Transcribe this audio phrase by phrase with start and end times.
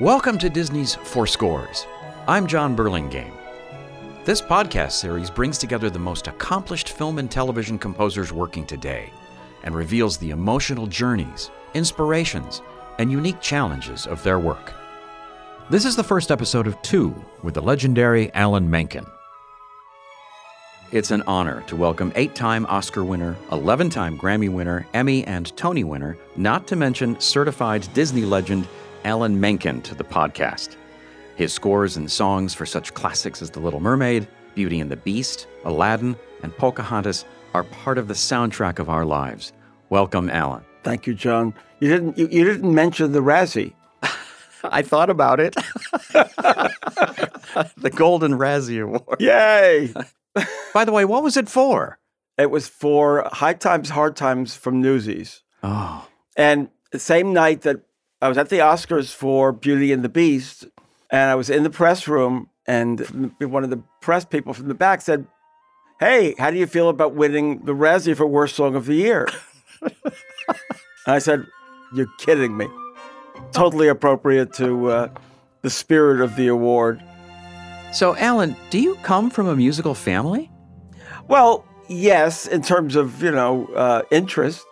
[0.00, 1.84] Welcome to Disney's Four Scores.
[2.28, 3.32] I'm Jon Burlingame.
[4.24, 9.10] This podcast series brings together the most accomplished film and television composers working today
[9.64, 12.62] and reveals the emotional journeys, inspirations,
[13.00, 14.72] and unique challenges of their work.
[15.68, 17.12] This is the first episode of two
[17.42, 19.04] with the legendary Alan Menken.
[20.92, 25.56] It's an honor to welcome eight time Oscar winner, 11 time Grammy winner, Emmy, and
[25.56, 28.68] Tony winner, not to mention certified Disney legend
[29.04, 30.76] Alan Menken to the podcast.
[31.36, 35.46] His scores and songs for such classics as The Little Mermaid, Beauty and the Beast,
[35.64, 37.24] Aladdin, and Pocahontas
[37.54, 39.52] are part of the soundtrack of our lives.
[39.88, 40.64] Welcome, Alan.
[40.82, 41.54] Thank you, Jon.
[41.80, 43.72] You didn't you, you didn't mention the Razzie.
[44.64, 45.54] I thought about it.
[47.76, 49.20] the Golden Razzie Award.
[49.20, 49.92] Yay!
[50.74, 51.98] By the way, what was it for?
[52.36, 55.42] It was for High Times, Hard Times from Newsies.
[55.62, 56.06] Oh.
[56.36, 57.80] And the same night that
[58.20, 60.66] I was at the Oscars for Beauty and the Beast,
[61.10, 63.00] and I was in the press room, and
[63.38, 65.26] one of the press people from the back said,
[66.00, 69.28] Hey, how do you feel about winning the Razzie for Worst Song of the Year?
[69.82, 69.92] and
[71.06, 71.46] I said,
[71.94, 72.66] You're kidding me.
[73.52, 75.08] Totally appropriate to uh,
[75.62, 77.02] the spirit of the award.
[77.92, 80.50] So, Alan, do you come from a musical family?
[81.28, 84.64] Well, yes, in terms of, you know, uh, interest.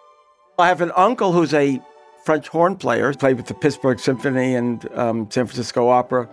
[0.58, 1.80] I have an uncle who's a
[2.26, 6.28] French horn player, played with the Pittsburgh Symphony and um, San Francisco Opera.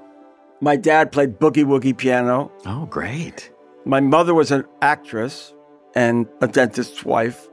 [0.59, 2.51] My dad played boogie woogie piano.
[2.65, 3.51] Oh, great.
[3.85, 5.53] My mother was an actress
[5.95, 7.47] and a dentist's wife.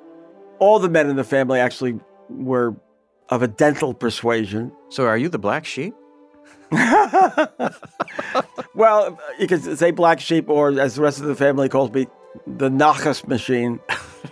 [0.59, 2.75] All the men in the family actually were
[3.29, 4.73] of a dental persuasion.
[4.89, 5.95] So, are you the black sheep?
[8.75, 12.07] well, you could say black sheep, or as the rest of the family calls me,
[12.47, 13.81] the Nachas machine,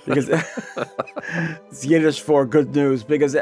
[0.07, 0.29] because
[1.71, 3.03] it's Yiddish for good news.
[3.03, 3.37] Because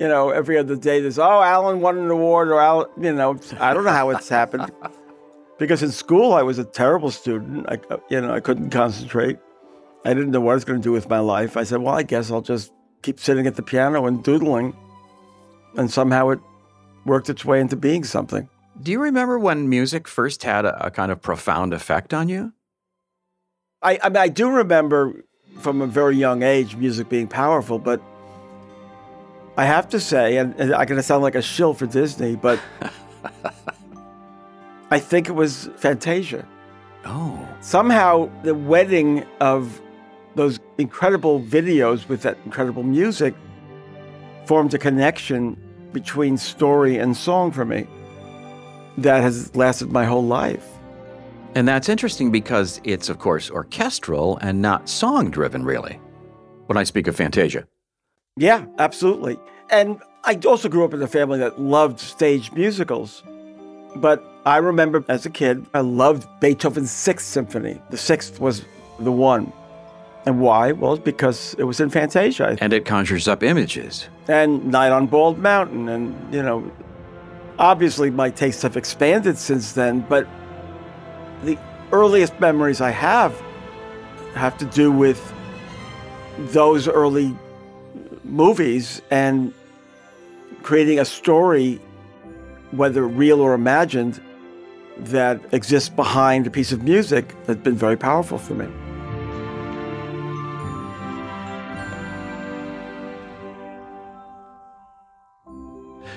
[0.00, 3.38] you know, every other day there's, oh, Alan won an award, or Alan, you know,
[3.60, 4.72] I don't know how it's happened.
[5.58, 7.66] Because in school I was a terrible student.
[7.68, 7.78] I,
[8.08, 9.36] you know, I couldn't concentrate.
[10.06, 11.54] I didn't know what I was going to do with my life.
[11.58, 12.72] I said, well, I guess I'll just
[13.02, 14.74] keep sitting at the piano and doodling.
[15.76, 16.38] And somehow it
[17.04, 18.48] worked its way into being something.
[18.82, 22.54] Do you remember when music first had a, a kind of profound effect on you?
[23.82, 25.26] I, I, mean, I do remember
[25.58, 28.00] from a very young age music being powerful, but
[29.60, 32.34] I have to say, and, and I'm going to sound like a shill for Disney,
[32.34, 32.58] but
[34.90, 36.48] I think it was Fantasia.
[37.04, 37.46] Oh.
[37.60, 39.82] Somehow, the wedding of
[40.34, 43.34] those incredible videos with that incredible music
[44.46, 45.58] formed a connection
[45.92, 47.86] between story and song for me
[48.96, 50.66] that has lasted my whole life.
[51.54, 56.00] And that's interesting because it's, of course, orchestral and not song driven, really,
[56.64, 57.66] when I speak of Fantasia.
[58.40, 59.38] Yeah, absolutely.
[59.68, 63.22] And I also grew up in a family that loved stage musicals.
[63.96, 67.78] But I remember as a kid, I loved Beethoven's Sixth Symphony.
[67.90, 68.64] The sixth was
[68.98, 69.52] the one.
[70.24, 70.72] And why?
[70.72, 72.56] Well, because it was in Fantasia.
[72.62, 74.08] And it conjures up images.
[74.26, 75.90] And Night on Bald Mountain.
[75.90, 76.72] And, you know,
[77.58, 80.26] obviously my tastes have expanded since then, but
[81.44, 81.58] the
[81.92, 83.38] earliest memories I have
[84.32, 85.20] have to do with
[86.38, 87.36] those early
[88.24, 89.52] movies and
[90.62, 91.80] creating a story,
[92.70, 94.20] whether real or imagined,
[94.98, 98.66] that exists behind a piece of music has been very powerful for me.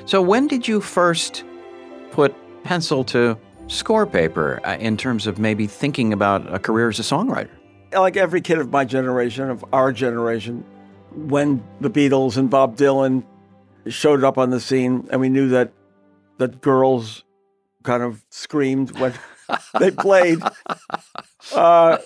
[0.05, 1.45] So, when did you first
[2.11, 3.37] put pencil to
[3.67, 7.49] score paper uh, in terms of maybe thinking about a career as a songwriter?
[7.93, 10.65] Like every kid of my generation, of our generation,
[11.15, 13.23] when the Beatles and Bob Dylan
[13.87, 15.71] showed up on the scene, and we knew that
[16.37, 17.23] that girls
[17.83, 19.13] kind of screamed when
[19.79, 20.39] they played.
[21.53, 21.97] Uh,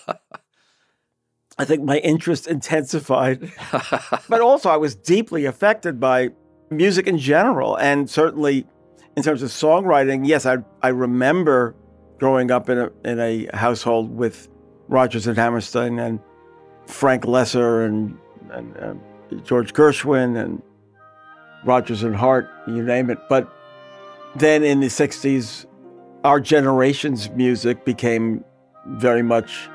[1.60, 3.52] I think my interest intensified,
[4.30, 6.30] but also I was deeply affected by
[6.70, 8.68] music in general, and certainly
[9.16, 10.28] in terms of songwriting.
[10.28, 11.76] Yes, I I remember
[12.20, 14.48] growing up in a in a household with
[14.88, 16.20] Rodgers and Hammerstein and
[16.86, 18.18] Frank Loesser and
[18.52, 18.94] and uh,
[19.44, 20.62] George Gershwin and
[21.64, 23.18] Rodgers and Hart, you name it.
[23.30, 23.52] But
[24.36, 25.66] then in the 60s,
[26.24, 28.44] our generation's music became
[28.86, 29.70] very much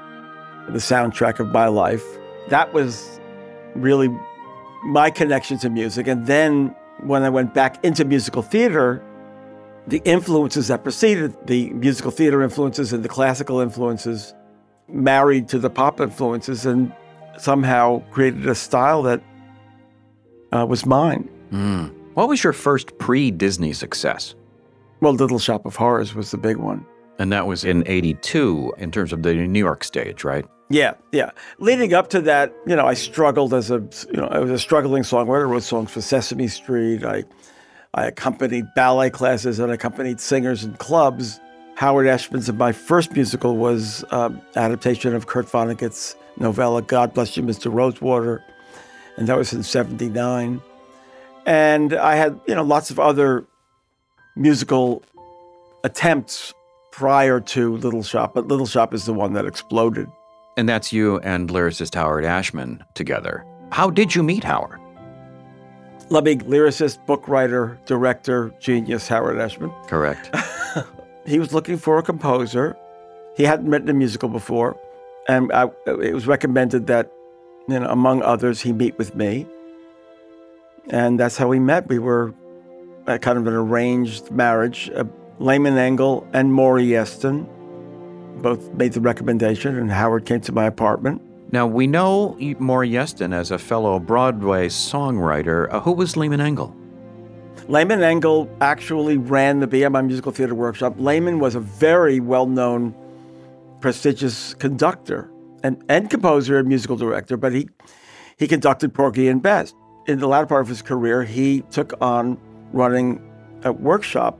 [0.69, 2.05] the soundtrack of my life.
[2.49, 3.21] That was
[3.75, 4.09] really
[4.85, 6.07] my connection to music.
[6.07, 9.03] And then when I went back into musical theater,
[9.87, 14.35] the influences that preceded the musical theater influences and the classical influences
[14.89, 16.93] married to the pop influences and
[17.39, 19.23] somehow created a style that
[20.53, 21.29] uh, was mine.
[21.53, 21.93] Mm.
[22.15, 24.35] What was your first pre Disney success?
[25.01, 26.87] Well, Little Shop of Horrors was the big one.
[27.19, 30.45] And that was in 82 in terms of the New York stage, right?
[30.71, 31.31] Yeah, yeah.
[31.59, 34.59] Leading up to that, you know, I struggled as a, you know, I was a
[34.59, 35.43] struggling songwriter.
[35.43, 37.05] I wrote songs for Sesame Street.
[37.05, 37.25] I,
[37.95, 41.41] I accompanied ballet classes and accompanied singers in clubs.
[41.75, 47.37] Howard Ashman's and my first musical was um, adaptation of Kurt Vonnegut's novella "God Bless
[47.37, 47.73] You, Mr.
[47.73, 48.43] Rosewater,"
[49.17, 50.61] and that was in '79.
[51.44, 53.44] And I had, you know, lots of other
[54.37, 55.03] musical
[55.85, 56.55] attempts
[56.93, 60.09] prior to Little Shop, but Little Shop is the one that exploded.
[60.56, 63.44] And that's you and lyricist Howard Ashman together.
[63.73, 64.79] How did you meet Howard?
[66.11, 69.73] Loving lyricist, book writer, director, genius Howard Ashman.
[69.87, 70.31] Correct.
[71.26, 72.76] he was looking for a composer.
[73.35, 74.76] He hadn't written a musical before,
[75.26, 77.11] and I, it was recommended that,
[77.69, 79.47] you know, among others, he meet with me.
[80.91, 81.88] And that's how we met.
[81.88, 82.35] We were
[83.06, 84.91] kind of an arranged marriage.
[84.94, 85.05] Uh,
[85.38, 87.47] Lehman Engel and Maury Yeston
[88.43, 91.23] both made the recommendation, and Howard came to my apartment.
[91.53, 95.73] Now, we know Maury Yeston as a fellow Broadway songwriter.
[95.73, 96.75] Uh, who was Lehman Engel?
[97.69, 100.94] Lehman Engel actually ran the BMI Musical Theater Workshop.
[100.99, 102.94] Lehman was a very well known,
[103.81, 105.31] prestigious conductor
[105.62, 107.69] and, and composer and musical director, but he,
[108.38, 109.75] he conducted Porgy and Bess.
[110.06, 112.38] In the latter part of his career, he took on
[112.73, 113.23] running
[113.64, 114.38] a workshop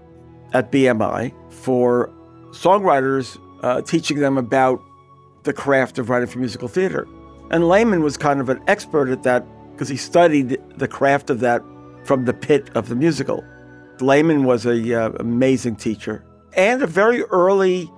[0.52, 2.12] at BMI for
[2.50, 4.82] songwriters, uh, teaching them about
[5.44, 7.06] the craft of writing for musical theater.
[7.50, 11.40] And Lehman was kind of an expert at that because he studied the craft of
[11.40, 11.62] that
[12.04, 13.44] from the pit of the musical.
[14.00, 16.25] Lehman was a uh, amazing teacher
[16.56, 17.90] and a very early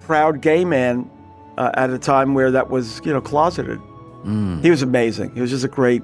[0.00, 1.10] proud gay man
[1.60, 3.78] uh, at a time where that was you know closeted.
[4.24, 4.62] Mm.
[4.62, 5.34] He was amazing.
[5.34, 6.02] He was just a great,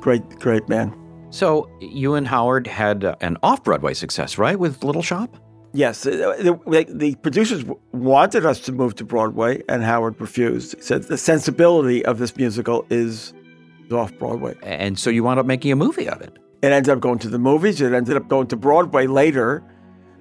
[0.00, 0.94] great, great man.
[1.30, 5.36] So you and Howard had uh, an off-Broadway success, right, with Little Shop?
[5.74, 10.76] Yes, the, the, the, producers wanted us to move to Broadway, and Howard refused.
[10.76, 13.34] He said the sensibility of this musical is
[13.92, 14.54] off Broadway.
[14.62, 16.38] And so you wound up making a movie of it.
[16.62, 17.80] It ended up going to the movies.
[17.80, 19.62] It ended up going to Broadway later.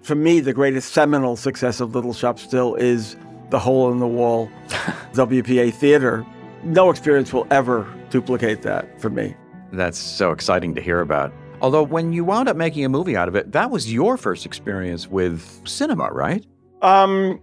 [0.02, 3.16] For me, the greatest seminal success of Little Shop still is
[3.50, 4.50] the hole in the wall
[5.14, 6.26] WPA theater.
[6.64, 9.36] No experience will ever duplicate that for me.
[9.72, 11.32] That's so exciting to hear about.
[11.62, 14.46] Although, when you wound up making a movie out of it, that was your first
[14.46, 16.46] experience with cinema, right?
[16.82, 17.42] Um,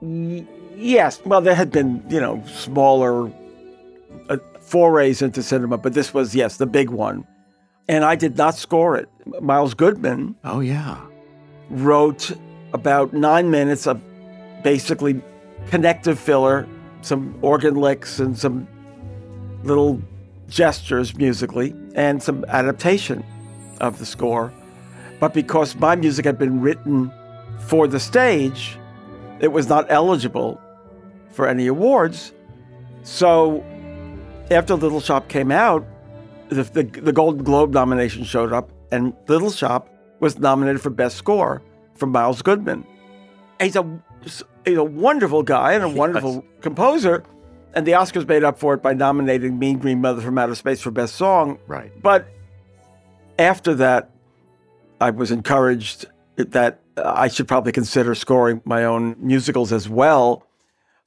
[0.00, 1.20] y- yes.
[1.24, 3.30] Well, there had been, you know, smaller
[4.30, 7.26] uh, forays into cinema, but this was, yes, the big one.
[7.88, 9.08] And I did not score it.
[9.40, 10.34] Miles Goodman.
[10.44, 10.98] Oh, yeah.
[11.70, 12.32] Wrote
[12.72, 14.00] about nine minutes of
[14.62, 15.20] basically
[15.68, 16.66] connective filler,
[17.02, 18.66] some organ licks and some
[19.62, 20.00] little
[20.48, 23.24] gestures musically and some adaptation
[23.80, 24.52] of the score.
[25.18, 27.10] But because my music had been written
[27.58, 28.78] for the stage,
[29.40, 30.60] it was not eligible
[31.30, 32.32] for any awards.
[33.02, 33.64] So
[34.50, 35.86] after Little Shop came out,
[36.48, 39.88] the, the, the Golden Globe nomination showed up, and Little Shop
[40.20, 41.62] was nominated for Best Score
[41.94, 42.86] from Miles Goodman.
[43.60, 43.82] He's a,
[44.64, 46.44] he's a wonderful guy and a wonderful yes.
[46.60, 47.24] composer
[47.76, 50.80] and the Oscars made up for it by nominating Mean Green Mother from Outer Space
[50.80, 51.58] for Best Song.
[51.66, 51.92] Right.
[52.02, 52.26] But
[53.38, 54.10] after that,
[54.98, 56.06] I was encouraged
[56.36, 60.46] that uh, I should probably consider scoring my own musicals as well,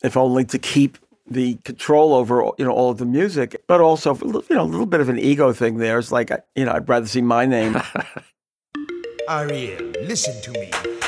[0.04, 4.16] if only to keep the control over you know all of the music, but also
[4.16, 5.98] you know a little bit of an ego thing there.
[5.98, 7.82] It's like you know I'd rather see my name.
[9.30, 10.99] Ariel, listen to me.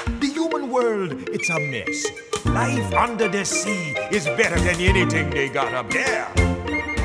[0.71, 2.05] The human world, it's a mess.
[2.45, 6.31] Life under the sea is better than anything they got up there.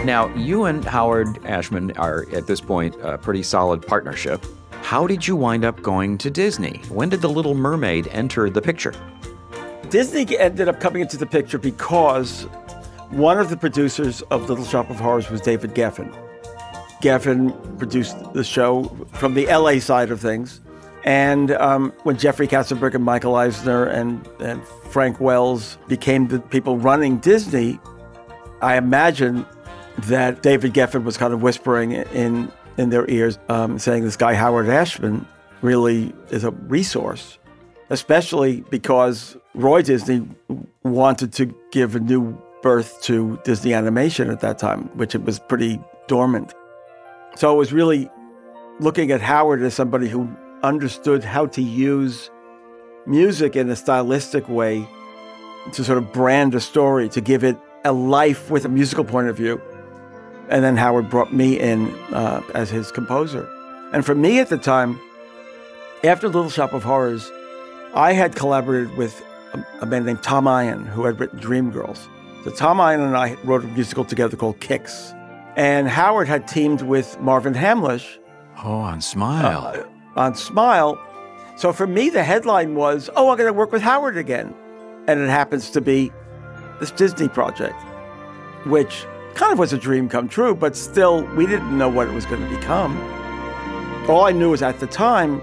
[0.04, 4.44] Now, you and Howard Ashman are at this point a pretty solid partnership.
[4.82, 6.80] How did you wind up going to Disney?
[6.88, 8.94] When did The Little Mermaid enter the picture?
[9.90, 12.42] Disney ended up coming into the picture because
[13.10, 16.14] one of the producers of Little Shop of Horrors was David Geffen.
[17.02, 20.60] Geffen produced the show from the LA side of things.
[21.06, 26.78] And um, when Jeffrey Katzenberg and Michael Eisner and, and Frank Wells became the people
[26.78, 27.78] running Disney,
[28.60, 29.46] I imagine
[29.98, 34.34] that David Geffen was kind of whispering in in their ears, um, saying this guy
[34.34, 35.26] Howard Ashman
[35.62, 37.38] really is a resource,
[37.88, 40.28] especially because Roy Disney
[40.82, 45.38] wanted to give a new birth to Disney animation at that time, which it was
[45.38, 46.52] pretty dormant.
[47.36, 48.10] So it was really
[48.78, 50.28] looking at Howard as somebody who
[50.62, 52.30] understood how to use
[53.06, 54.88] music in a stylistic way
[55.72, 59.28] to sort of brand a story, to give it a life with a musical point
[59.28, 59.60] of view.
[60.48, 63.48] And then Howard brought me in uh, as his composer.
[63.92, 65.00] And for me at the time,
[66.04, 67.30] after Little Shop of Horrors,
[67.94, 69.22] I had collaborated with
[69.54, 72.06] a, a man named Tom Eyen, who had written Dreamgirls.
[72.44, 75.12] So Tom Eyen and I wrote a musical together called Kicks.
[75.56, 78.18] And Howard had teamed with Marvin Hamlisch
[78.62, 79.66] Oh, on Smile.
[79.74, 79.82] uh,
[80.16, 80.98] on Smile.
[81.56, 84.54] So for me, the headline was, "Oh, I'm going to work with Howard again,"
[85.06, 86.12] and it happens to be
[86.80, 87.76] this Disney project,
[88.64, 92.12] which kind of was a dream come true, but still, we didn't know what it
[92.12, 92.96] was going to become.
[94.08, 95.42] All I knew was at the time,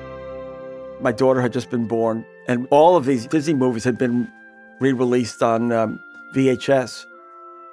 [1.01, 4.27] my daughter had just been born, and all of these Disney movies had been
[4.79, 5.99] re-released on um,
[6.33, 7.05] VHS,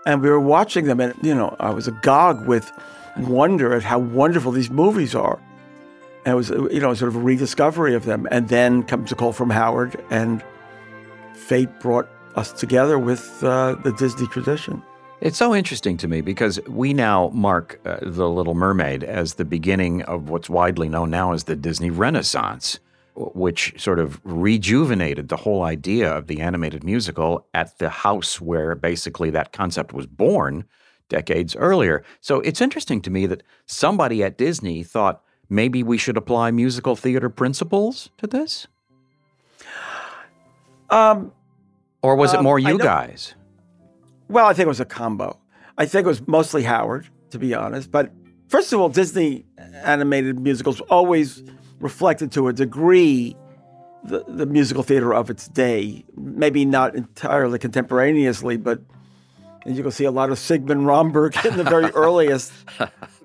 [0.06, 2.70] and we were watching them, and you know, I was agog with
[3.18, 5.38] wonder at how wonderful these movies are.
[6.24, 8.28] And it was, you know, sort of a rediscovery of them.
[8.30, 10.44] And then comes a call from Howard, and
[11.34, 14.82] fate brought us together with uh, the Disney tradition.
[15.20, 19.44] It's so interesting to me because we now mark uh, The Little Mermaid as the
[19.44, 22.78] beginning of what's widely known now as the Disney Renaissance,
[23.14, 28.74] which sort of rejuvenated the whole idea of the animated musical at the house where
[28.74, 30.64] basically that concept was born
[31.10, 32.02] decades earlier.
[32.20, 36.96] So it's interesting to me that somebody at Disney thought maybe we should apply musical
[36.96, 38.66] theater principles to this?
[40.88, 41.32] Um,
[42.02, 43.34] Or was it Um, more you guys?
[44.28, 45.36] well, I think it was a combo.
[45.76, 47.90] I think it was mostly Howard, to be honest.
[47.90, 48.10] But
[48.48, 49.44] first of all, Disney
[49.84, 51.42] animated musicals always
[51.80, 53.36] reflected to a degree
[54.02, 56.04] the, the musical theater of its day.
[56.16, 58.80] Maybe not entirely contemporaneously, but
[59.66, 62.50] you can see a lot of Sigmund Romberg in the very earliest.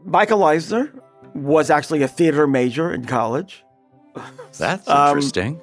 [0.03, 0.91] Michael Eisner
[1.36, 3.63] was actually a theater major in college.
[4.58, 5.62] That's Um, interesting.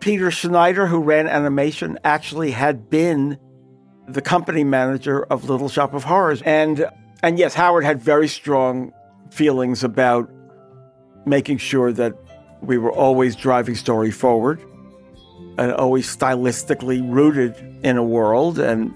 [0.00, 3.38] Peter Schneider, who ran animation, actually had been
[4.08, 6.40] the company manager of Little Shop of Horrors.
[6.42, 6.86] And
[7.22, 8.92] and yes, Howard had very strong
[9.30, 10.28] feelings about
[11.24, 12.14] making sure that
[12.60, 14.60] we were always driving story forward
[15.58, 17.54] and always stylistically rooted
[17.84, 18.58] in a world.
[18.58, 18.92] And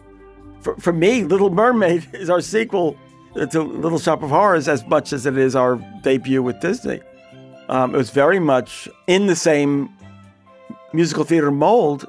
[0.61, 2.97] for, for me, Little Mermaid is our sequel
[3.37, 7.01] to Little Shop of Horrors as much as it is our debut with Disney.
[7.69, 9.91] Um, it was very much in the same
[10.93, 12.07] musical theater mold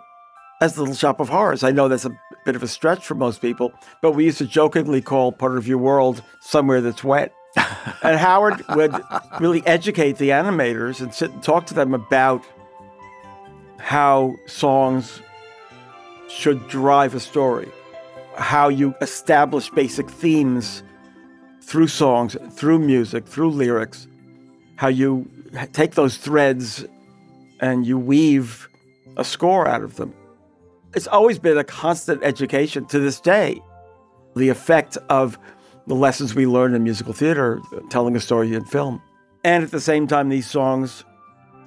[0.62, 1.64] as Little Shop of Horrors.
[1.64, 2.12] I know that's a
[2.46, 5.68] bit of a stretch for most people, but we used to jokingly call part of
[5.68, 7.34] your world somewhere that's wet.
[8.04, 8.96] and Howard would
[9.40, 12.46] really educate the animators and sit and talk to them about
[13.80, 15.22] how songs
[16.30, 17.70] should drive a story,
[18.36, 20.84] how you establish basic themes
[21.68, 24.08] through songs, through music, through lyrics,
[24.78, 25.30] how you
[25.74, 26.86] take those threads
[27.60, 28.70] and you weave
[29.18, 30.14] a score out of them.
[30.96, 33.62] It's always been a constant education to this day.
[34.38, 35.38] The effect of
[35.88, 37.60] the lessons we learn in musical theater,
[37.90, 39.02] telling a story in film.
[39.44, 41.04] And at the same time, these songs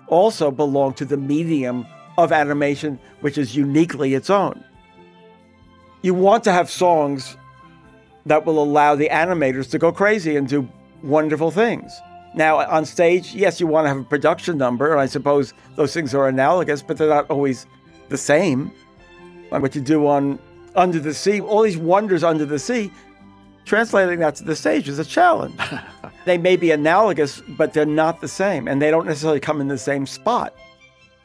[0.06, 4.64] also belong to the medium of animation, which is uniquely its own.
[6.00, 7.36] You want to have songs
[8.26, 10.68] that will allow the animators to go crazy and do
[11.02, 11.92] wonderful things.
[12.34, 15.92] Now, on stage, yes, you want to have a production number, and I suppose those
[15.92, 17.66] things are analogous, but they're not always
[18.08, 18.70] the same.
[19.50, 20.38] Like what you do on
[20.76, 22.92] Under the Sea, all these wonders under the sea,
[23.64, 25.58] translating that to the stage is a challenge.
[26.24, 29.66] they may be analogous, but they're not the same, and they don't necessarily come in
[29.66, 30.54] the same spot.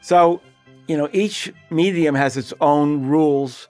[0.00, 0.40] So,
[0.88, 3.68] you know, each medium has its own rules.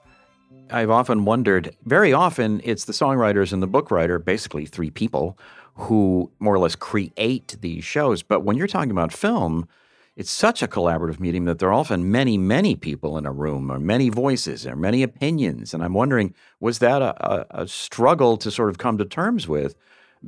[0.71, 5.39] I've often wondered, very often it's the songwriters and the book writer, basically three people,
[5.75, 8.23] who more or less create these shows.
[8.23, 9.69] But when you're talking about film,
[10.17, 13.71] it's such a collaborative medium that there are often many, many people in a room,
[13.71, 15.75] or many voices, or many opinions.
[15.75, 19.47] And I'm wondering, was that a, a, a struggle to sort of come to terms
[19.47, 19.77] with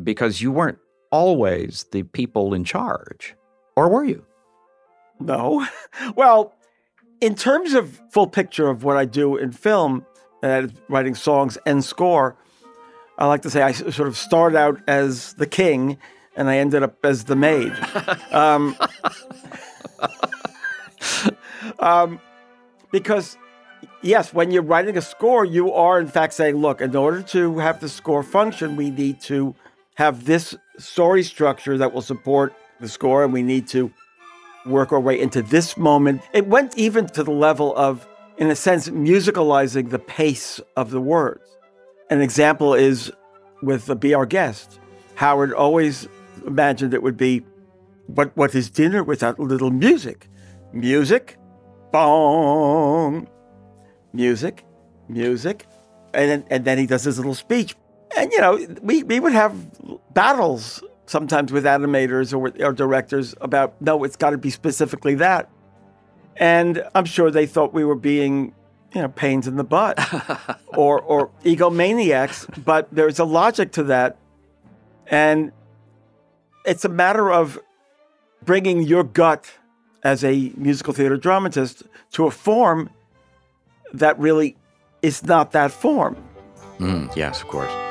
[0.02, 0.78] because you weren't
[1.10, 3.34] always the people in charge?
[3.76, 4.26] Or were you?
[5.18, 5.66] No.
[6.14, 6.54] well,
[7.20, 10.04] in terms of full picture of what I do in film,
[10.42, 12.36] uh, writing songs and score,
[13.18, 15.98] I like to say I sort of started out as the king
[16.36, 17.72] and I ended up as the maid.
[18.30, 18.76] um,
[21.80, 22.20] um,
[22.92, 23.36] because,
[24.02, 27.58] yes, when you're writing a score, you are in fact saying, look, in order to
[27.58, 29.54] have the score function, we need to
[29.96, 33.92] have this story structure that will support the score, and we need to
[34.64, 36.22] work our way into this moment.
[36.32, 38.06] It went even to the level of,
[38.38, 41.44] in a sense, musicalizing the pace of the words.
[42.10, 43.12] An example is
[43.62, 44.78] with the Be Our Guest.
[45.16, 46.08] Howard always
[46.46, 47.44] imagined it would be,
[48.08, 50.28] but what is dinner without little music?
[50.72, 51.36] Music,
[51.90, 53.28] bong,
[54.12, 54.64] music,
[55.08, 55.66] music.
[56.14, 57.74] And then, and then he does his little speech.
[58.16, 59.54] And, you know, we, we would have
[60.14, 65.50] battles sometimes with animators or, or directors about, no, it's got to be specifically that.
[66.38, 68.54] And I'm sure they thought we were being,
[68.94, 69.98] you know, pains in the butt
[70.68, 74.16] or, or egomaniacs, but there's a logic to that.
[75.08, 75.52] And
[76.64, 77.58] it's a matter of
[78.44, 79.50] bringing your gut
[80.02, 82.90] as a musical theater dramatist to a form
[83.92, 84.56] that really
[85.02, 86.16] is not that form.
[86.78, 87.87] Mm, yes, of course.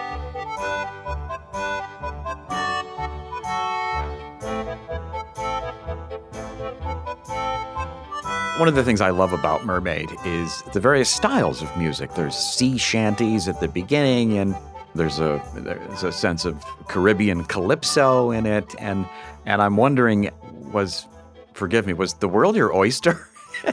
[8.57, 12.15] One of the things I love about Mermaid is the various styles of music.
[12.15, 14.55] There's sea shanties at the beginning, and
[14.95, 19.05] there's a there's a sense of Caribbean calypso in it, and
[19.45, 20.31] and I'm wondering,
[20.73, 21.05] was
[21.53, 23.27] forgive me, was the world your oyster?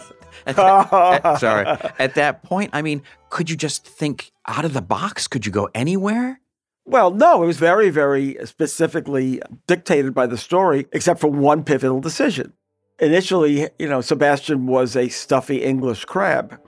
[0.46, 1.66] at that, at, sorry.
[1.98, 5.26] At that point, I mean, could you just think out of the box?
[5.26, 6.40] Could you go anywhere?
[6.84, 12.00] Well, no, it was very, very specifically dictated by the story, except for one pivotal
[12.02, 12.52] decision.
[13.00, 16.60] Initially, you know, Sebastian was a stuffy English crab.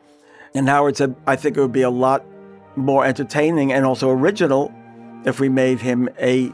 [0.54, 2.25] And Howard said, I think it would be a lot
[2.75, 4.75] more entertaining and also original
[5.25, 6.52] if we made him a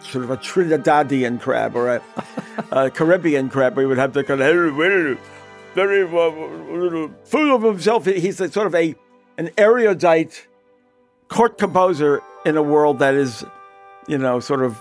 [0.00, 2.02] sort of a Trinidadian crab or a,
[2.70, 3.76] a Caribbean crab.
[3.76, 4.46] We would have the kind of
[5.74, 8.04] very uh, full of himself.
[8.04, 8.94] He's a, sort of a
[9.38, 10.46] an erudite
[11.28, 13.44] court composer in a world that is,
[14.06, 14.80] you know, sort of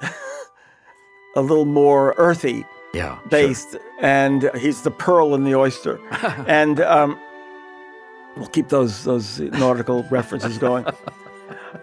[1.36, 3.80] a little more earthy yeah, based, sure.
[4.00, 6.00] and he's the pearl in the oyster,
[6.46, 7.18] and um,
[8.36, 10.86] we'll keep those those nautical references going.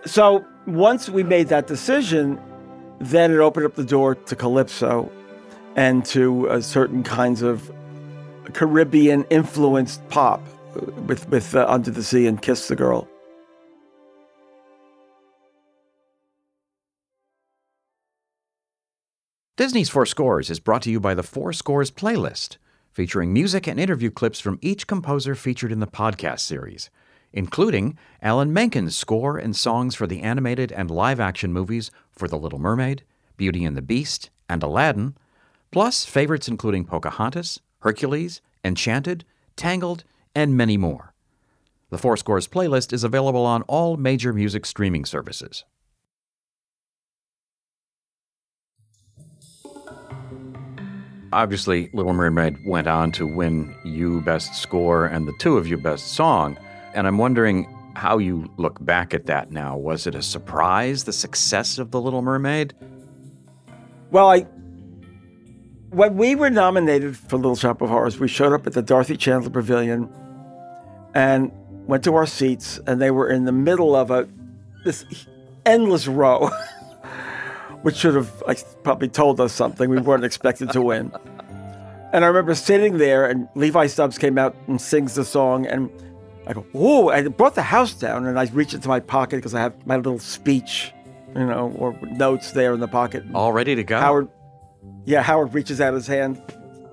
[0.05, 2.39] So once we made that decision,
[2.99, 5.11] then it opened up the door to calypso
[5.75, 7.71] and to uh, certain kinds of
[8.53, 10.41] Caribbean influenced pop
[11.05, 13.07] with with uh, Under the Sea and Kiss the Girl.
[19.57, 22.57] Disney's Four Scores is brought to you by the Four Scores playlist,
[22.91, 26.91] featuring music and interview clips from each composer featured in the podcast series,
[27.33, 32.37] including Alan Menken's score and songs for the animated and live action movies For the
[32.37, 33.01] Little Mermaid,
[33.35, 35.17] Beauty and the Beast, and Aladdin,
[35.72, 40.03] plus favorites including Pocahontas, Hercules, Enchanted, Tangled,
[40.35, 41.15] and many more.
[41.89, 45.65] The Four Scores playlist is available on all major music streaming services.
[51.37, 55.77] Obviously, Little Mermaid went on to win you Best Score and the two of you
[55.77, 56.57] Best Song.
[56.95, 59.77] And I'm wondering how you look back at that now.
[59.77, 62.73] Was it a surprise, the success of The Little Mermaid?
[64.09, 64.47] Well, I
[65.91, 69.15] when we were nominated for Little Shop of Horrors, we showed up at the Dorothy
[69.15, 70.09] Chandler Pavilion
[71.13, 71.51] and
[71.85, 74.27] went to our seats, and they were in the middle of a
[74.83, 75.05] this
[75.67, 76.50] endless row.
[77.81, 79.90] which should have like, probably told us something.
[79.90, 81.11] We weren't expected to win.
[82.13, 85.90] And I remember sitting there, and Levi Stubbs came out and sings the song, and
[86.48, 89.53] I go, "Whoa!" I brought the house down, and I reach into my pocket because
[89.53, 90.94] I have my little speech,
[91.35, 93.25] you know, or notes there in the pocket.
[93.35, 94.00] All ready to go.
[94.00, 94.29] Howard,
[95.05, 96.42] yeah, Howard reaches out his hand,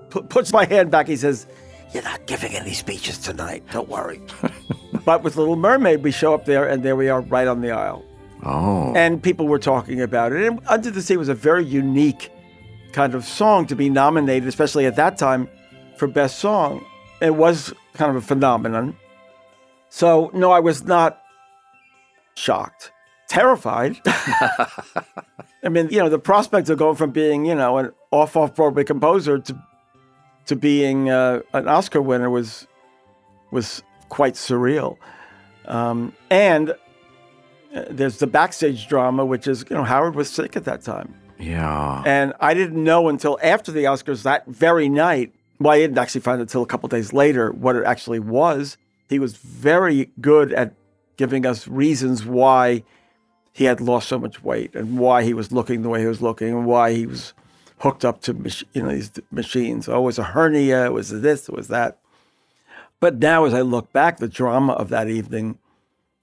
[0.09, 1.07] puts my hand back.
[1.07, 1.47] He says,
[1.93, 3.63] "You're not giving any speeches tonight.
[3.71, 4.19] Don't worry."
[5.05, 7.71] but with Little Mermaid, we show up there, and there we are, right on the
[7.71, 8.03] aisle.
[8.45, 8.93] Oh.
[8.95, 10.45] And people were talking about it.
[10.45, 12.29] And Under the Sea was a very unique
[12.93, 15.49] kind of song to be nominated, especially at that time,
[15.97, 16.85] for Best Song.
[17.21, 18.95] It was kind of a phenomenon.
[19.89, 21.21] So, no, I was not
[22.35, 22.91] shocked,
[23.27, 23.99] terrified.
[24.05, 28.55] I mean, you know, the prospect of going from being, you know, an off off
[28.55, 29.63] Broadway composer to
[30.45, 32.67] to being uh, an Oscar winner was
[33.51, 34.97] was quite surreal.
[35.65, 36.75] Um, and
[37.89, 41.13] there's the backstage drama, which is, you know, Howard was sick at that time.
[41.37, 42.03] Yeah.
[42.05, 45.33] And I didn't know until after the Oscars that very night.
[45.59, 48.77] Well, I didn't actually find it until a couple days later what it actually was.
[49.09, 50.73] He was very good at
[51.17, 52.83] giving us reasons why
[53.53, 56.21] he had lost so much weight and why he was looking the way he was
[56.21, 57.33] looking and why he was
[57.79, 58.33] hooked up to
[58.73, 59.87] you know these machines.
[59.87, 60.85] Oh, it was a hernia.
[60.85, 61.47] It was this.
[61.47, 61.99] It was that.
[62.99, 65.57] But now, as I look back, the drama of that evening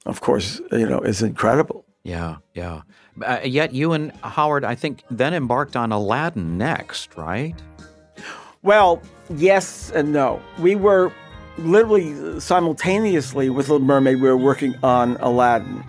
[0.07, 1.85] of course, you know, is incredible.
[2.03, 2.83] Yeah, yeah.
[3.25, 7.55] Uh, yet you and Howard, I think, then embarked on Aladdin next, right?
[8.63, 10.41] Well, yes and no.
[10.59, 11.13] We were
[11.59, 15.85] literally simultaneously with Little Mermaid, we were working on Aladdin.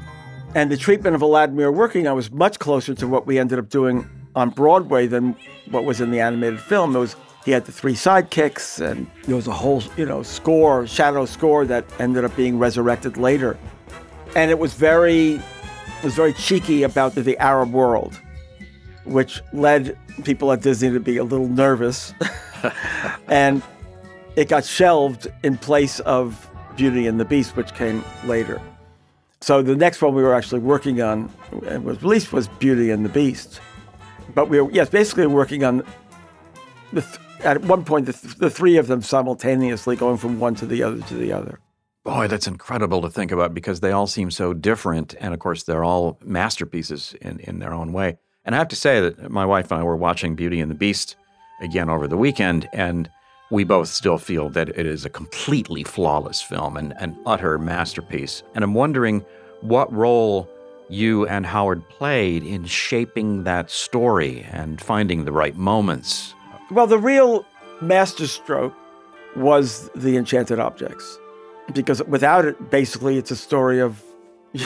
[0.56, 3.40] And the treatment of Aladdin we were working on was much closer to what we
[3.40, 5.36] ended up doing on Broadway than
[5.72, 6.96] what was in the animated film.
[6.96, 10.88] It was he had the three sidekicks, and there was a whole, you know, score,
[10.88, 13.58] shadow score that ended up being resurrected later
[14.36, 15.42] and it was very
[16.04, 18.20] was very cheeky about the, the Arab world,
[19.06, 22.14] which led people at Disney to be a little nervous.
[23.28, 23.64] and
[24.36, 28.62] it got shelved in place of Beauty and the Beast, which came later.
[29.42, 31.32] So the next one we were actually working on,
[31.68, 33.60] and was released, was Beauty and the Beast.
[34.34, 35.86] But we were, yes, basically working on
[36.92, 40.56] the th- at one point the, th- the three of them simultaneously, going from one
[40.56, 41.60] to the other to the other.
[42.04, 45.16] Boy, that's incredible to think about because they all seem so different.
[45.20, 48.18] And of course, they're all masterpieces in, in their own way.
[48.44, 50.76] And I have to say that my wife and I were watching Beauty and the
[50.76, 51.16] Beast
[51.62, 53.10] again over the weekend, and
[53.50, 58.44] we both still feel that it is a completely flawless film and an utter masterpiece.
[58.54, 59.24] And I'm wondering
[59.62, 60.50] what role
[60.90, 66.34] you and Howard played in shaping that story and finding the right moments.
[66.70, 67.46] Well, the real
[67.82, 68.74] masterstroke
[69.36, 71.18] was the enchanted objects,
[71.74, 74.04] because without it, basically, it's a story of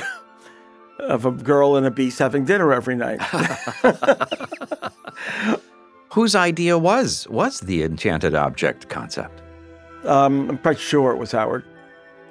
[1.00, 3.22] of a girl and a beast having dinner every night.
[6.14, 9.42] Whose idea was was the enchanted object concept?
[10.06, 11.64] Um, I'm quite sure it was Howard.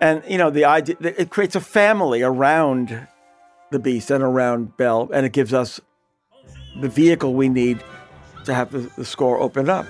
[0.01, 3.07] And you know, the idea it creates a family around
[3.71, 5.81] the beast and around Belle, and it gives us
[6.81, 7.83] the vehicle we need
[8.45, 9.87] to have the, the score open up.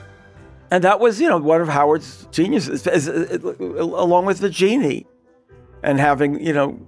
[0.70, 5.06] And that was, you know, one of Howard's geniuses, along with the genie,
[5.82, 6.80] and having, you know,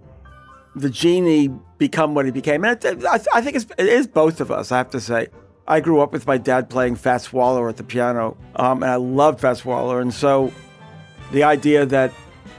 [0.75, 2.65] the genie become what he became.
[2.65, 5.29] And it, I, I, think it's, it is both of us, I have to say.
[5.67, 8.97] I grew up with my dad playing Fats Waller at the piano, um, and I
[8.97, 10.01] loved Fats Waller.
[10.01, 10.53] And so
[11.31, 12.13] the idea that.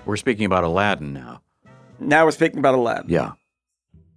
[0.05, 1.41] We're speaking about Aladdin now.
[1.99, 3.09] Now we're speaking about Aladdin.
[3.09, 3.33] Yeah.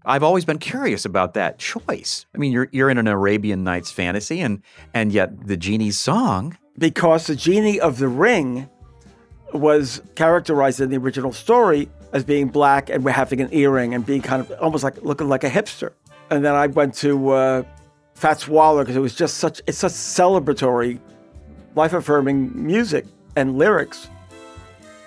[0.05, 2.27] I've always been curious about that choice.
[2.35, 4.63] I mean, you're you're in an Arabian Nights fantasy, and
[4.93, 6.59] and yet the genie's song.
[6.79, 8.69] Because the genie of the ring
[9.53, 14.23] was characterized in the original story as being black and having an earring and being
[14.23, 15.93] kind of almost like looking like a hipster.
[16.31, 17.63] And then I went to uh,
[18.15, 20.99] Fats Waller because it was just such it's such celebratory,
[21.75, 23.07] life affirming music
[23.37, 24.09] and lyrics.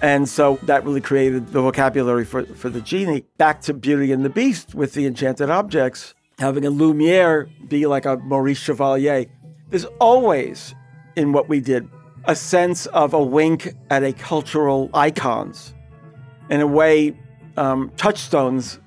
[0.02, 3.26] And so that really created the vocabulary for, for the genie.
[3.38, 8.06] Back to Beauty and the Beast with the enchanted objects, having a Lumiere be like
[8.06, 9.26] a Maurice Chevalier.
[9.70, 10.76] There's always,
[11.16, 11.90] in what we did,
[12.26, 15.74] a sense of a wink at a cultural icons.
[16.50, 17.18] In a way,
[17.58, 18.80] um, touchstones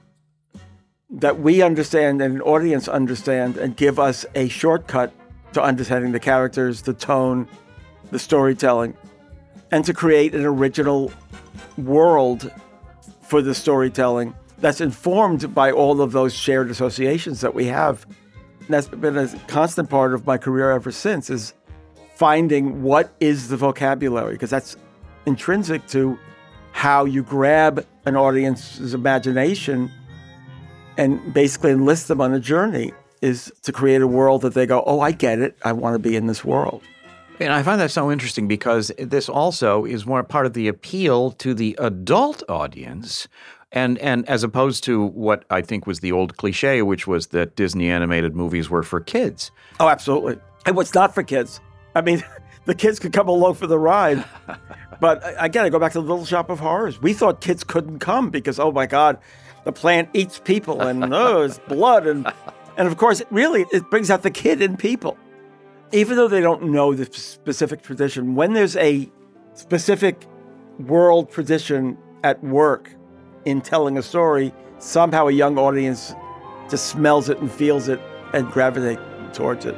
[1.11, 5.13] that we understand and an audience understand and give us a shortcut
[5.55, 7.49] to understanding the characters, the tone,
[8.11, 8.97] the storytelling
[9.71, 11.13] and to create an original
[11.77, 12.51] world
[13.23, 18.07] for the storytelling that's informed by all of those shared associations that we have.
[18.61, 21.53] And that's been a constant part of my career ever since is
[22.19, 24.77] finding what is the vocabulary because that's
[25.25, 26.19] intrinsic to
[26.73, 29.89] how you grab an audience's imagination
[30.97, 34.83] and basically enlist them on a journey is to create a world that they go,
[34.85, 35.57] "Oh, I get it.
[35.65, 36.83] I want to be in this world."
[37.39, 41.31] And I find that so interesting because this also is more part of the appeal
[41.33, 43.29] to the adult audience.
[43.71, 47.55] And, and as opposed to what I think was the old cliche, which was that
[47.55, 49.53] Disney animated movies were for kids.
[49.79, 50.39] Oh, absolutely.
[50.67, 51.61] And what's not for kids?
[51.99, 52.25] I mean,
[52.65, 54.25] the kids could come along for the ride.
[55.01, 57.01] but again, I go back to the Little Shop of Horrors.
[57.01, 59.19] We thought kids couldn't come because, oh my God,
[59.65, 62.07] the plant eats people and oh, it's blood.
[62.07, 62.33] And,
[62.77, 65.19] and of course, really, it brings out the kid in people
[65.93, 69.11] even though they don't know the specific tradition, when there's a
[69.55, 70.27] specific
[70.79, 72.91] world tradition at work
[73.45, 76.15] in telling a story, somehow a young audience
[76.69, 78.01] just smells it and feels it
[78.35, 78.99] and gravitate
[79.33, 79.75] towards it.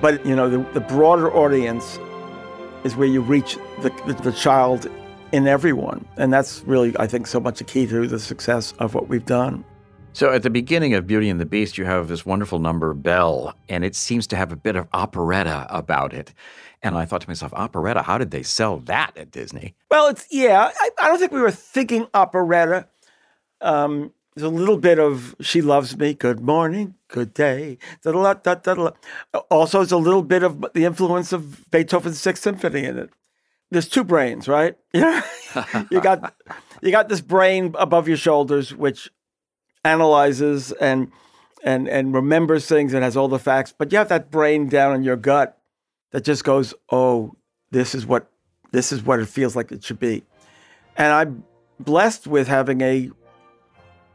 [0.00, 1.98] But you know, the, the broader audience
[2.84, 4.88] is where you reach the, the, the child
[5.32, 8.94] in everyone, and that's really, I think, so much a key to the success of
[8.94, 9.64] what we've done.
[10.12, 13.54] So at the beginning of Beauty and the Beast, you have this wonderful number, Belle,
[13.68, 16.34] and it seems to have a bit of operetta about it.
[16.82, 19.76] And I thought to myself, operetta, how did they sell that at Disney?
[19.90, 22.88] Well, it's, yeah, I, I don't think we were thinking operetta.
[23.60, 27.78] Um, there's a little bit of She Loves Me, Good Morning, Good Day.
[29.50, 33.10] Also, there's a little bit of the influence of Beethoven's Sixth Symphony in it.
[33.70, 34.76] There's two brains, right?
[34.92, 35.22] Yeah.
[35.90, 36.34] you got
[36.80, 39.10] you got this brain above your shoulders, which
[39.84, 41.10] analyzes and
[41.64, 44.94] and and remembers things and has all the facts, but you have that brain down
[44.94, 45.58] in your gut
[46.12, 47.34] that just goes, "Oh,
[47.72, 48.30] this is what
[48.70, 50.22] this is what it feels like it should be."
[50.96, 51.44] And I'm
[51.80, 53.10] blessed with having a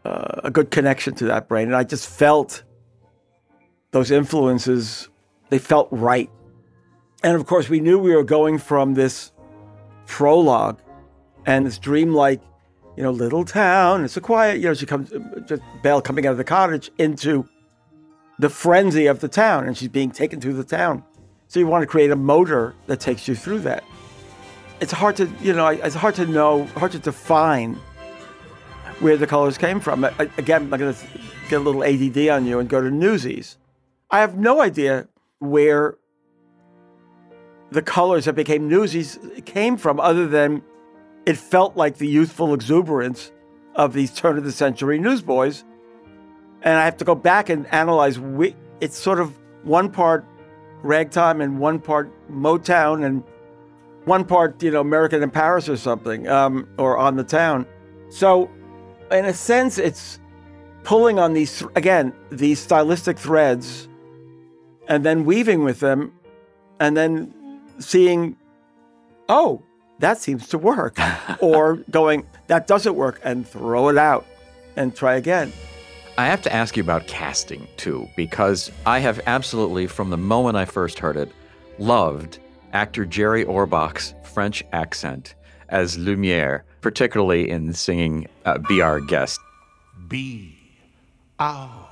[0.05, 2.63] a good connection to that brain, and I just felt
[3.91, 5.09] those influences.
[5.49, 6.29] They felt right,
[7.23, 9.31] and of course, we knew we were going from this
[10.05, 10.79] prologue
[11.45, 12.41] and this dreamlike
[12.95, 14.05] you know, little town.
[14.05, 15.11] It's a quiet, you know, she comes,
[15.45, 17.47] just Belle coming out of the cottage into
[18.39, 21.03] the frenzy of the town, and she's being taken through the town.
[21.47, 23.83] So you want to create a motor that takes you through that.
[24.81, 27.77] it's hard to you know it's hard to know, hard to define
[28.99, 30.05] where the colors came from.
[30.05, 31.08] I, again, I'm going to
[31.49, 33.58] get a little ADD on you and go to Newsies.
[34.10, 35.08] I have no idea
[35.39, 35.97] where
[37.71, 40.62] the colors that became Newsies came from, other than
[41.25, 43.31] it felt like the youthful exuberance
[43.75, 45.63] of these turn of the century newsboys.
[46.62, 48.19] And I have to go back and analyze.
[48.19, 50.25] We, it's sort of one part
[50.81, 53.23] ragtime and one part Motown and
[54.05, 57.65] one part, you know, American in Paris or something, um, or on the town.
[58.10, 58.49] So,
[59.11, 60.19] in a sense, it's
[60.83, 63.87] pulling on these again these stylistic threads,
[64.87, 66.13] and then weaving with them,
[66.79, 67.33] and then
[67.79, 68.37] seeing,
[69.29, 69.61] oh,
[69.99, 70.97] that seems to work,
[71.39, 74.25] or going that doesn't work, and throw it out,
[74.75, 75.51] and try again.
[76.17, 80.55] I have to ask you about casting too, because I have absolutely, from the moment
[80.55, 81.31] I first heard it,
[81.77, 82.39] loved
[82.71, 85.35] actor Jerry Orbach's French accent
[85.69, 89.39] as Lumiere, particularly in singing uh, Be Our Guest.
[90.08, 90.56] Be
[91.39, 91.88] our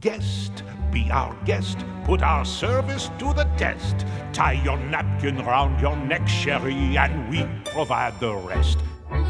[0.00, 4.06] guest, be our guest, put our service to the test.
[4.32, 8.78] Tie your napkin round your neck, Sherry, and we provide the rest.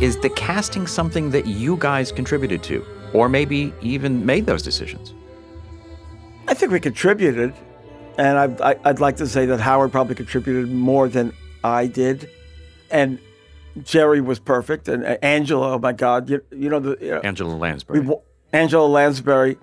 [0.01, 2.87] Is the casting something that you guys contributed to?
[3.14, 5.14] or maybe even made those decisions?
[6.49, 7.55] I think we contributed.
[8.19, 11.33] And I, would like to say that Howard probably contributed more than
[11.64, 12.29] I did.
[12.90, 13.19] And
[13.82, 14.88] Jerry was perfect.
[14.88, 18.00] And uh, Angela, oh my God, you, you know, the, you know, Angela Lansbury.
[18.00, 18.14] We,
[18.52, 19.56] Angela Lansbury.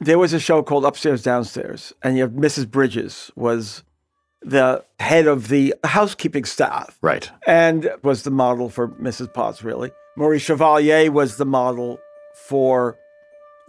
[0.00, 2.68] There was a show called Upstairs Downstairs, and you have Mrs.
[2.68, 3.84] Bridges was
[4.42, 6.98] the head of the housekeeping staff.
[7.00, 7.30] Right.
[7.46, 9.32] And was the model for Mrs.
[9.32, 9.92] Potts, really.
[10.16, 11.98] Maurice Chevalier was the model
[12.34, 12.98] for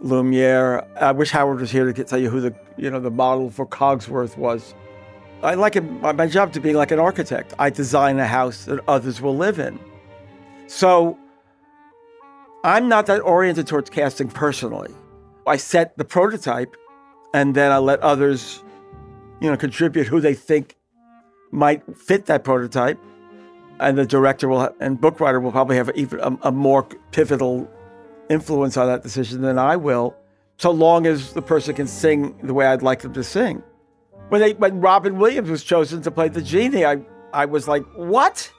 [0.00, 0.86] Lumiere.
[1.00, 3.66] I wish Howard was here to tell you who the you know the model for
[3.66, 4.74] Cogsworth was.
[5.42, 7.54] I like it, my job to be like an architect.
[7.58, 9.78] I design a house that others will live in.
[10.66, 11.18] So
[12.64, 14.92] I'm not that oriented towards casting personally.
[15.46, 16.74] I set the prototype
[17.34, 18.64] and then I let others,
[19.40, 20.76] you know, contribute who they think
[21.52, 22.98] might fit that prototype.
[23.78, 27.70] And the director will and book writer will probably have even a, a more pivotal
[28.30, 30.16] influence on that decision than I will,
[30.56, 33.62] so long as the person can sing the way I'd like them to sing.
[34.28, 36.98] When they when Robin Williams was chosen to play the genie, I
[37.32, 38.50] I was like, what?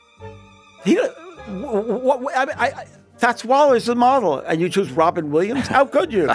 [0.85, 2.21] He what?
[2.21, 2.85] what I, I,
[3.17, 5.67] Fats Waller's the model, and you choose Robin Williams?
[5.67, 6.29] How could you?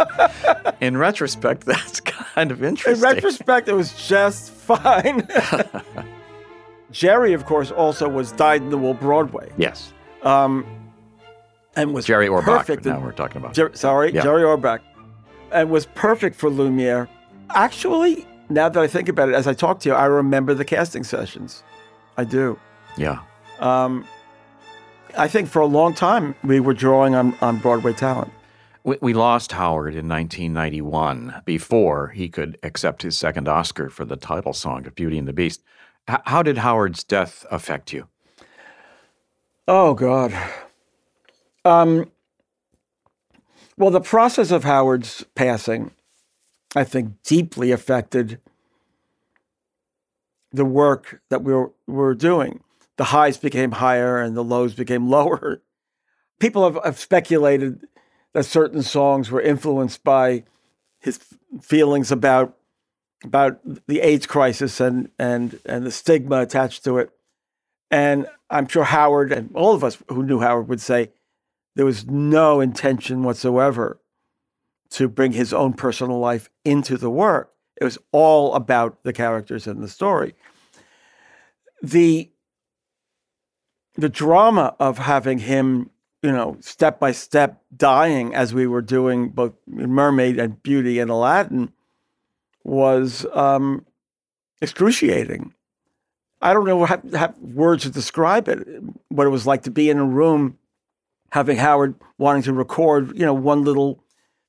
[0.80, 2.94] In retrospect, that's kind of interesting.
[2.96, 5.28] In retrospect, it was just fine.
[6.90, 9.50] Jerry, of course, also was dyed in the wool Broadway.
[9.56, 9.92] Yes.
[10.22, 10.66] Um,
[11.76, 12.44] and was Jerry Orbach.
[12.44, 12.84] Perfect.
[12.84, 13.54] Now we're talking about.
[13.54, 14.22] Jer- sorry, yeah.
[14.22, 14.80] Jerry Orbach,
[15.52, 17.08] and was perfect for Lumiere.
[17.50, 20.64] Actually, now that I think about it, as I talk to you, I remember the
[20.64, 21.62] casting sessions.
[22.16, 22.58] I do.
[22.96, 23.20] Yeah.
[23.58, 24.06] Um,
[25.16, 28.32] I think for a long time we were drawing on, on Broadway talent.
[28.84, 34.16] We, we lost Howard in 1991 before he could accept his second Oscar for the
[34.16, 35.62] title song of Beauty and the Beast.
[36.10, 38.08] H- how did Howard's death affect you?
[39.68, 40.34] Oh, God.
[41.64, 42.10] Um,
[43.76, 45.92] well, the process of Howard's passing,
[46.74, 48.40] I think, deeply affected
[50.52, 52.62] the work that we were, we were doing.
[52.96, 55.62] The highs became higher and the lows became lower.
[56.38, 57.86] People have, have speculated
[58.32, 60.44] that certain songs were influenced by
[61.00, 61.20] his
[61.60, 62.56] feelings about
[63.24, 67.10] about the AIDS crisis and and and the stigma attached to it.
[67.90, 71.10] And I'm sure Howard and all of us who knew Howard would say
[71.76, 74.00] there was no intention whatsoever
[74.92, 77.52] to bring his own personal life into the work.
[77.80, 80.34] It was all about the characters and the story.
[81.82, 82.30] The
[83.94, 85.90] the drama of having him,
[86.22, 91.10] you know, step by step dying as we were doing both Mermaid and Beauty and
[91.10, 91.72] Aladdin
[92.64, 93.84] was um,
[94.62, 95.52] excruciating.
[96.40, 98.66] I don't know have, have words to describe it.
[99.08, 100.58] What it was like to be in a room
[101.30, 104.01] having Howard wanting to record, you know, one little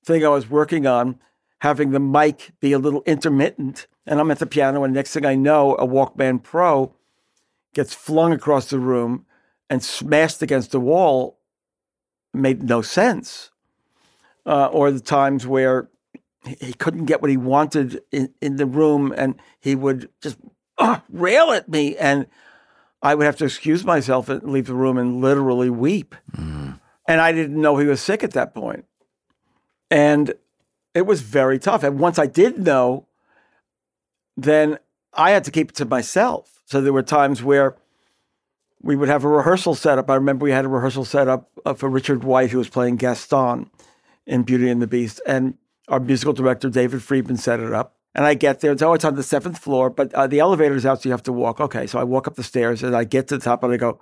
[0.03, 1.19] thing I was working on,
[1.59, 5.25] having the mic be a little intermittent, and I'm at the piano, and next thing
[5.25, 6.95] I know, a Walkman Pro
[7.73, 9.25] gets flung across the room
[9.69, 11.39] and smashed against the wall.
[12.33, 13.51] Made no sense.
[14.45, 15.89] Uh, or the times where
[16.59, 20.37] he couldn't get what he wanted in, in the room, and he would just
[20.77, 22.27] uh, rail at me, and
[23.01, 26.15] I would have to excuse myself and leave the room and literally weep.
[26.35, 26.79] Mm.
[27.07, 28.85] And I didn't know he was sick at that point.
[29.93, 30.33] And
[30.95, 31.83] it was very tough.
[31.83, 33.05] And once I did know,
[34.35, 34.79] then
[35.13, 36.61] I had to keep it to myself.
[36.65, 37.77] So there were times where
[38.81, 40.09] we would have a rehearsal set up.
[40.09, 42.95] I remember we had a rehearsal set up uh, for Richard White, who was playing
[42.95, 43.69] Gaston
[44.25, 45.21] in Beauty and the Beast.
[45.27, 47.95] And our musical director, David Friedman, set it up.
[48.15, 48.71] And I get there.
[48.71, 51.21] It's, oh, it's on the seventh floor, but uh, the elevator's out, so you have
[51.23, 51.61] to walk.
[51.61, 51.85] Okay.
[51.85, 53.99] So I walk up the stairs and I get to the top and I go,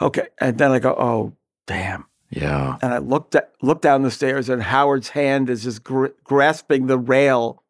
[0.00, 0.26] okay.
[0.40, 1.36] And then I go, oh,
[1.68, 2.06] damn.
[2.32, 2.78] Yeah.
[2.80, 6.86] And I looked at, look down the stairs, and Howard's hand is just gr- grasping
[6.86, 7.62] the rail,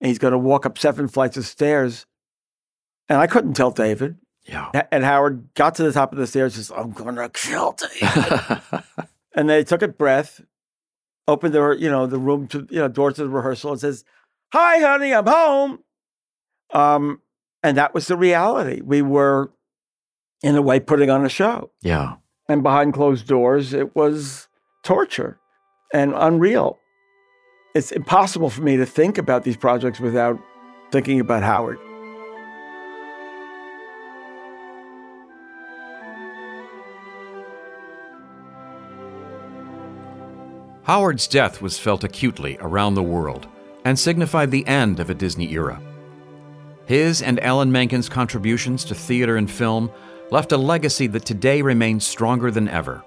[0.00, 2.06] and he's going to walk up seven flights of stairs.
[3.08, 4.18] And I couldn't tell David.
[4.44, 4.70] Yeah.
[4.92, 8.62] And Howard got to the top of the stairs, just I'm going to kill David.
[9.34, 10.42] and they took a breath,
[11.26, 14.04] opened the you know the room to you know door to the rehearsal, and says,
[14.52, 15.78] "Hi, honey, I'm home."
[16.72, 17.20] Um,
[17.62, 18.80] and that was the reality.
[18.82, 19.50] We were,
[20.42, 22.16] in a way, putting on a show yeah.
[22.50, 24.48] And behind closed doors, it was
[24.82, 25.38] torture
[25.94, 26.78] and unreal.
[27.74, 30.38] It's impossible for me to think about these projects without
[30.90, 31.78] thinking about Howard.
[40.82, 43.46] Howard's death was felt acutely around the world
[43.84, 45.80] and signified the end of a Disney era.
[46.86, 49.92] His and Alan Menken's contributions to theater and film
[50.30, 53.04] left a legacy that today remains stronger than ever.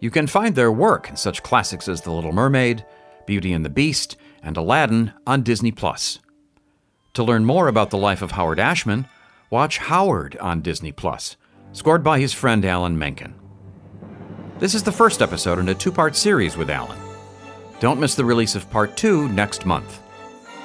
[0.00, 2.84] You can find their work in such classics as The Little Mermaid,
[3.26, 6.20] Beauty and the Beast, and Aladdin on Disney Plus.
[7.14, 9.06] To learn more about the life of Howard Ashman,
[9.50, 11.36] watch Howard on Disney Plus,
[11.72, 13.34] scored by his friend Alan Menken.
[14.58, 16.98] This is the first episode in a two part series with Alan.
[17.80, 20.00] Don't miss the release of part two next month.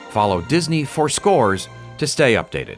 [0.09, 2.77] Follow Disney for scores to stay updated.